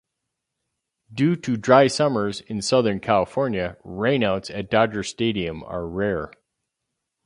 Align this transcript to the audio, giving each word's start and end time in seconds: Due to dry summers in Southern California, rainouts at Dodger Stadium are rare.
Due 1.13 1.35
to 1.35 1.55
dry 1.57 1.85
summers 1.85 2.41
in 2.41 2.59
Southern 2.59 2.99
California, 2.99 3.77
rainouts 3.85 4.49
at 4.49 4.71
Dodger 4.71 5.03
Stadium 5.03 5.61
are 5.61 5.87
rare. 5.87 6.31